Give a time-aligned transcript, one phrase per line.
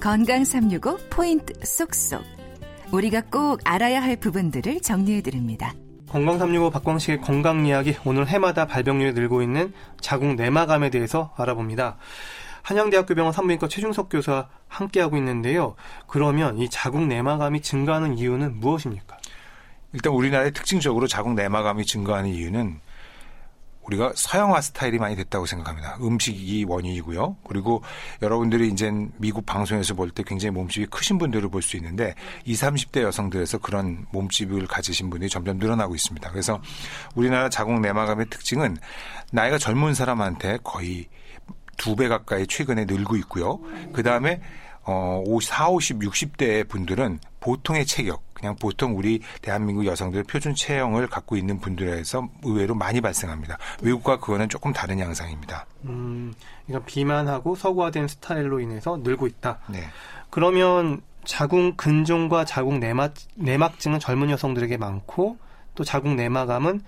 [0.00, 2.24] 건강 365 포인트 쏙쏙.
[2.90, 5.74] 우리가 꼭 알아야 할 부분들을 정리해 드립니다.
[6.08, 11.98] 건강 365 박광식의 건강 이야기 오늘 해마다 발병률이 늘고 있는 자궁 내막암에 대해서 알아봅니다.
[12.62, 15.76] 한양대학교 병원 산부인과 최중석 교수와 함께하고 있는데요.
[16.06, 19.18] 그러면 이 자궁 내막암이 증가하는 이유는 무엇입니까?
[19.92, 22.80] 일단 우리나라의 특징적으로 자궁 내막암이 증가하는 이유는
[23.90, 25.98] 우리가 서양화 스타일이 많이 됐다고 생각합니다.
[26.00, 27.36] 음식이 원인이고요.
[27.46, 27.82] 그리고
[28.22, 32.14] 여러분들이 이제 미국 방송에서 볼 때 굉장히 몸집이 크신 분들을 볼 수 있는데
[32.46, 36.30] 20, 30대 여성들에서 그런 몸집을 가지신 분들이 점점 늘어나고 있습니다.
[36.30, 36.60] 그래서
[37.14, 38.76] 우리나라 자궁 내막암의 특징은
[39.32, 41.06] 나이가 젊은 사람한테 거의
[41.76, 43.58] 두 배 가까이 최근에 늘고 있고요.
[43.92, 44.40] 그 다음에
[44.84, 51.36] 어, 40, 50, 60대 분들은 보통의 체격, 그냥 보통 우리 대한민국 여성들 표준 체형을 갖고
[51.36, 53.58] 있는 분들에서 의외로 많이 발생합니다.
[53.82, 55.66] 외국과 그거는 조금 다른 양상입니다.
[55.84, 56.32] 음,
[56.66, 59.58] 그러니까 비만하고 서구화된 스타일로 인해서 늘고 있다.
[59.68, 59.84] 네.
[60.30, 65.36] 그러면 자궁 근종과 자궁 내막, 내막증은 젊은 여성들에게 많고
[65.74, 66.82] 또 자궁 내막암은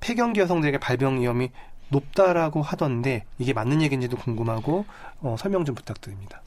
[0.00, 1.50] 폐경기 여성들에게 발병 위험이
[1.88, 4.86] 높다라고 하던데 이게 맞는 얘기인지도 궁금하고
[5.20, 6.42] 어, 설명 좀 부탁드립니다.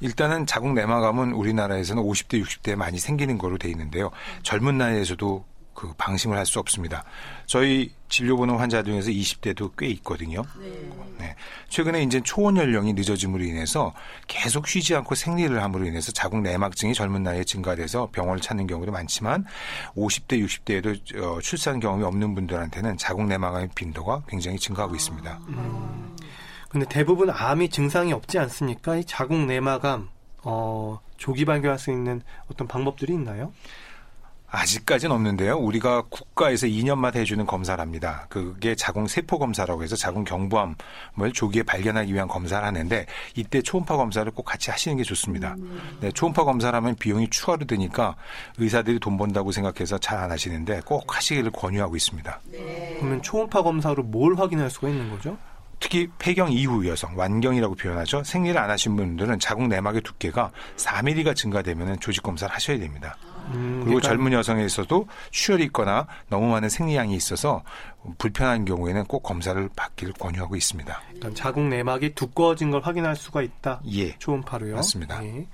[0.00, 4.10] 일단은 자궁 내막암은 우리나라에서는 50대, 60대에 많이 생기는 거로 돼 있는데요.
[4.42, 7.04] 젊은 나이에서도 그 방심을 할 수 없습니다.
[7.46, 10.42] 저희 진료보는 환자 중에서 20대도 꽤 있거든요.
[10.58, 10.90] 네.
[11.18, 11.36] 네.
[11.68, 13.94] 최근에 이제 초혼 연령이 늦어짐으로 인해서
[14.26, 19.44] 계속 쉬지 않고 생리를 함으로 인해서 자궁 내막증이 젊은 나이에 증가돼서 병원을 찾는 경우도 많지만
[19.96, 25.40] 50대, 60대에도 어, 출산 경험이 없는 분들한테는 자궁 내막암의 빈도가 굉장히 증가하고 있습니다.
[25.48, 26.09] 음.
[26.70, 28.96] 근데 대부분 암이 증상이 없지 않습니까?
[28.96, 30.08] 이 자궁 내막암
[30.44, 33.52] 어, 조기 발견할 수 있는 어떤 방법들이 있나요?
[34.52, 35.56] 아직까지는 없는데요.
[35.58, 38.26] 우리가 국가에서 2년마다 해주는 검사를 합니다.
[38.28, 44.28] 그게 자궁 세포 검사라고 해서 자궁 경부암을 조기에 발견하기 위한 검사를 하는데 이때 초음파 검사를
[44.32, 45.54] 꼭 같이 하시는 게 좋습니다.
[46.00, 48.16] 네, 초음파 검사를 하면 비용이 추가로 드니까
[48.58, 52.40] 의사들이 돈 번다고 생각해서 잘 안 하시는데 꼭 하시기를 권유하고 있습니다.
[52.50, 52.96] 네.
[52.98, 55.38] 그러면 초음파 검사로 뭘 확인할 수가 있는 거죠?
[55.80, 58.22] 특히 폐경 이후 여성, 완경이라고 표현하죠.
[58.22, 63.16] 생리를 안 하신 분들은 자궁 내막의 두께가 4mm가 증가되면 조직 검사를 하셔야 됩니다.
[63.48, 64.08] 음, 그리고 그러니까.
[64.08, 67.62] 젊은 여성에서도 출혈이 있거나 너무 많은 생리량이 있어서
[68.18, 71.02] 불편한 경우에는 꼭 검사를 받기를 권유하고 있습니다.
[71.08, 73.80] 그러니까 자궁 내막이 두꺼워진 걸 확인할 수가 있다.
[73.92, 74.76] 예, 초음파로요.
[74.76, 75.24] 맞습니다.
[75.24, 75.46] 예.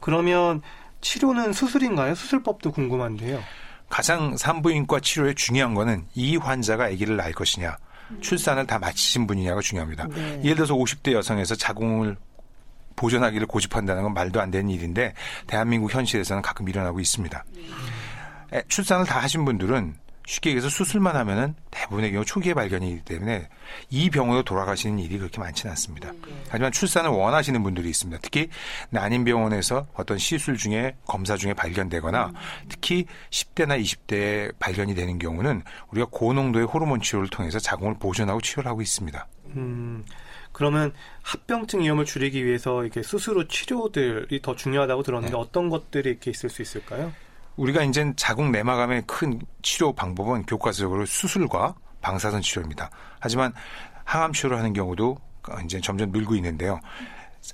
[0.00, 0.60] 그러면
[1.00, 2.16] 치료는 수술인가요?
[2.16, 3.40] 수술법도 궁금한데요.
[3.88, 7.78] 가장 산부인과 치료의 중요한 거는 이 환자가 아기를 낳을 것이냐,
[8.20, 10.08] 출산을 다 마치신 분이냐가 중요합니다.
[10.08, 10.40] 네.
[10.44, 12.16] 예를 들어서 50대 여성에서 자궁을
[12.96, 15.14] 보존하기를 고집한다는 건 말도 안 되는 일인데
[15.46, 17.44] 대한민국 현실에서는 가끔 일어나고 있습니다.
[18.50, 18.62] 네.
[18.68, 19.94] 출산을 다 하신 분들은
[20.28, 23.48] 쉽게 얘기해서 수술만 하면은 대부분의 경우 초기에 발견이기 때문에
[23.88, 26.12] 이 병으로 돌아가시는 일이 그렇게 많지는 않습니다.
[26.50, 28.20] 하지만 출산을 원하시는 분들이 있습니다.
[28.22, 28.50] 특히
[28.90, 32.32] 난임병원에서 어떤 시술 중에 검사 중에 발견되거나
[32.68, 35.62] 특히 10대나 20대에 발견이 되는 경우는
[35.92, 39.26] 우리가 고농도의 호르몬 치료를 통해서 자궁을 보존하고 치료를 하고 있습니다.
[39.56, 40.04] 음,
[40.52, 45.40] 그러면 합병증 위험을 줄이기 위해서 이렇게 수술 후 치료들이 더 중요하다고 들었는데 네.
[45.40, 47.14] 어떤 것들이 이렇게 있을 수 있을까요?
[47.58, 52.88] 우리가 이제 자궁 내막암의 큰 치료 방법은 교과서적으로 수술과 방사선 치료입니다.
[53.18, 53.52] 하지만
[54.04, 55.18] 항암 치료를 하는 경우도
[55.64, 56.80] 이제 점점 늘고 있는데요.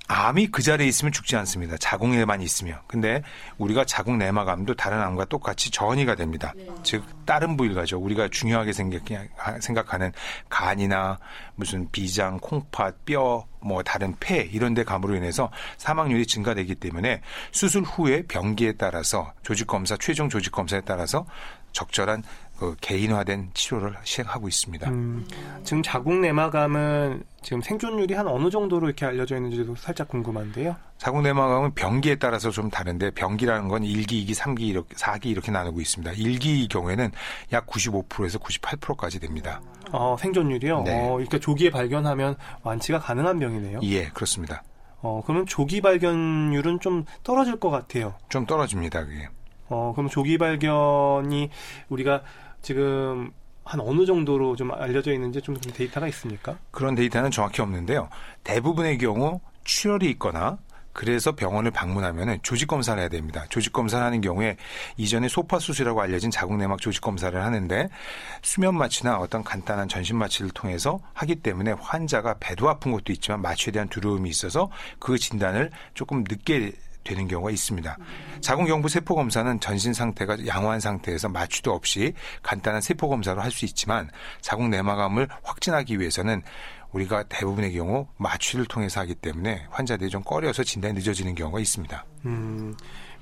[0.07, 1.77] 암이 그 자리에 있으면 죽지 않습니다.
[1.77, 2.79] 자궁에만 있으면.
[2.87, 3.23] 근데
[3.57, 6.53] 우리가 자궁 내막암도 다른 암과 똑같이 전이가 됩니다.
[6.55, 6.67] 네.
[6.83, 7.99] 즉 다른 부위가죠.
[7.99, 10.11] 우리가 중요하게 생각하는
[10.49, 11.17] 간이나
[11.55, 17.81] 무슨 비장, 콩팥, 뼈, 뭐 다른 폐 이런 데 감으로 인해서 사망률이 증가되기 때문에 수술
[17.83, 21.25] 후에 병기에 따라서 조직 검사 최종 조직 검사에 따라서
[21.71, 22.23] 적절한
[22.57, 24.89] 그 개인화된 치료를 시행하고 있습니다.
[24.89, 25.27] 음,
[25.63, 30.75] 지금 자궁 내막암은 지금 생존율이 한 어느 정도로 이렇게 알려져 있는지도 살짝 궁금한데요.
[30.97, 35.79] 자궁 내막암은 병기에 따라서 좀 다른데 병기라는 건 1기, 2기, 3기, 이렇게 4기 이렇게 나누고
[35.79, 36.13] 있습니다.
[36.13, 37.11] 1기 경우에는
[37.53, 39.61] 약 95%에서 98%까지 됩니다.
[39.91, 40.81] 어, 생존율이요?
[40.81, 40.99] 네.
[40.99, 43.81] 어, 그러니까 조기에 발견하면 완치가 가능한 병이네요.
[43.83, 44.63] 예, 그렇습니다.
[45.03, 48.15] 어, 그러면 조기 발견율은 좀 떨어질 것 같아요.
[48.27, 49.29] 좀 떨어집니다, 그게.
[49.69, 51.51] 어, 그럼 조기 발견이
[51.89, 52.23] 우리가
[52.63, 53.31] 지금
[53.65, 56.57] 한 어느 정도로 좀 알려져 있는지 좀 데이터가 있습니까?
[56.71, 58.09] 그런 데이터는 정확히 없는데요.
[58.43, 60.59] 대부분의 경우 출혈이 있거나
[60.93, 63.43] 그래서 병원을 방문하면 조직 검사를 해야 됩니다.
[63.49, 64.55] 조직 검사를 하는 경우에
[64.95, 67.89] 이전에 소파 수술이라고 알려진 자궁 내막 조직 검사를 하는데
[68.41, 73.73] 수면 마취나 어떤 간단한 전신 마취를 통해서 하기 때문에 환자가 배도 아픈 것도 있지만 마취에
[73.73, 76.71] 대한 두려움이 있어서 그 진단을 조금 늦게
[77.05, 77.97] 되는 경우가 있습니다.
[78.41, 82.13] 자궁경부 세포 검사는 전신 상태가 양호한 상태에서 마취도 없이
[82.43, 84.09] 간단한 세포 검사로 할 수 있지만
[84.41, 86.41] 자궁 내막암을 확진하기 위해서는
[86.91, 92.05] 우리가 대부분의 경우 마취를 통해서 하기 때문에 환자들이 좀 꺼려서 진단이 늦어지는 경우가 있습니다.
[92.25, 92.75] 음,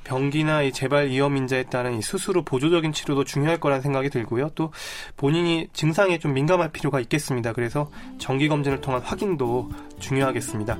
[0.04, 4.50] 병기나 이 재발 위험 인자에 따른 이 수술 후 보조적인 치료도 중요할 거라는 생각이 들고요.
[4.56, 4.72] 또
[5.18, 7.54] 본인이 증상에 좀 민감할 필요가 있겠습니다.
[7.54, 7.90] 그래서
[8.20, 9.70] 정기 검진을 통한 확인도
[10.00, 10.78] 중요하겠습니다.